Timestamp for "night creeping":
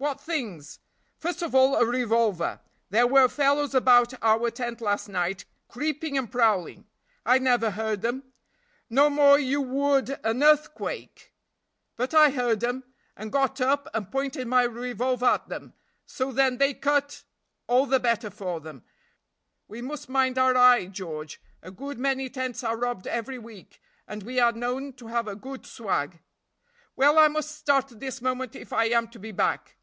5.10-6.16